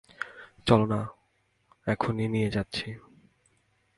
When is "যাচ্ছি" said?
2.49-2.87